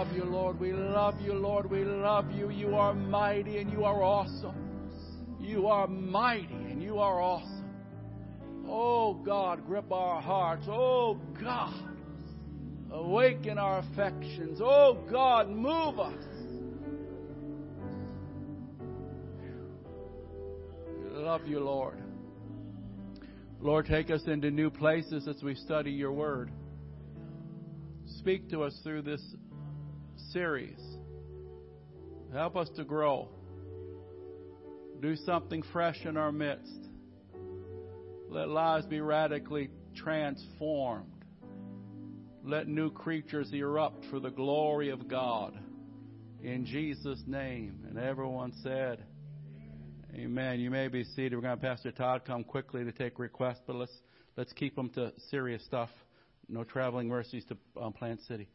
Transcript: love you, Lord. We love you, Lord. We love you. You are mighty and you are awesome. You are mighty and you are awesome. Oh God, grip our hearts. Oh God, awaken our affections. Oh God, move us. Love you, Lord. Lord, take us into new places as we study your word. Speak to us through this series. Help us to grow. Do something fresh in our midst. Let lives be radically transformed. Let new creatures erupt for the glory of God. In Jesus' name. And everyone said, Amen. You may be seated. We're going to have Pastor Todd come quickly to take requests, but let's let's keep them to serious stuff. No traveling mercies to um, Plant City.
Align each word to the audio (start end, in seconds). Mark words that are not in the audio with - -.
love 0.00 0.16
you, 0.16 0.24
Lord. 0.24 0.58
We 0.58 0.72
love 0.72 1.20
you, 1.20 1.34
Lord. 1.34 1.70
We 1.70 1.84
love 1.84 2.30
you. 2.30 2.48
You 2.48 2.74
are 2.74 2.94
mighty 2.94 3.58
and 3.58 3.70
you 3.70 3.84
are 3.84 4.02
awesome. 4.02 4.54
You 5.38 5.66
are 5.66 5.86
mighty 5.86 6.54
and 6.54 6.82
you 6.82 6.98
are 6.98 7.20
awesome. 7.20 7.68
Oh 8.66 9.14
God, 9.14 9.66
grip 9.66 9.92
our 9.92 10.22
hearts. 10.22 10.64
Oh 10.68 11.18
God, 11.38 11.74
awaken 12.90 13.58
our 13.58 13.80
affections. 13.80 14.60
Oh 14.62 15.04
God, 15.10 15.50
move 15.50 15.98
us. 15.98 16.24
Love 21.30 21.46
you, 21.46 21.60
Lord. 21.60 21.94
Lord, 23.60 23.86
take 23.86 24.10
us 24.10 24.22
into 24.26 24.50
new 24.50 24.68
places 24.68 25.28
as 25.28 25.40
we 25.44 25.54
study 25.54 25.92
your 25.92 26.10
word. 26.10 26.50
Speak 28.18 28.50
to 28.50 28.64
us 28.64 28.76
through 28.82 29.02
this 29.02 29.22
series. 30.32 30.80
Help 32.32 32.56
us 32.56 32.68
to 32.74 32.82
grow. 32.82 33.28
Do 35.00 35.14
something 35.14 35.62
fresh 35.72 36.04
in 36.04 36.16
our 36.16 36.32
midst. 36.32 36.88
Let 38.28 38.48
lives 38.48 38.86
be 38.86 39.00
radically 39.00 39.70
transformed. 39.94 41.24
Let 42.42 42.66
new 42.66 42.90
creatures 42.90 43.52
erupt 43.52 44.04
for 44.10 44.18
the 44.18 44.30
glory 44.30 44.90
of 44.90 45.06
God. 45.06 45.56
In 46.42 46.66
Jesus' 46.66 47.22
name. 47.24 47.84
And 47.88 48.00
everyone 48.00 48.52
said, 48.64 49.04
Amen. 50.16 50.58
You 50.58 50.70
may 50.70 50.88
be 50.88 51.04
seated. 51.04 51.34
We're 51.34 51.42
going 51.42 51.56
to 51.56 51.66
have 51.66 51.76
Pastor 51.76 51.92
Todd 51.92 52.22
come 52.26 52.42
quickly 52.42 52.84
to 52.84 52.90
take 52.90 53.20
requests, 53.20 53.60
but 53.64 53.76
let's 53.76 53.92
let's 54.36 54.52
keep 54.52 54.74
them 54.74 54.88
to 54.90 55.12
serious 55.30 55.64
stuff. 55.64 55.88
No 56.48 56.64
traveling 56.64 57.06
mercies 57.06 57.44
to 57.44 57.56
um, 57.80 57.92
Plant 57.92 58.20
City. 58.22 58.48